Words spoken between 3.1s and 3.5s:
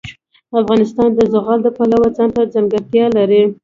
لري.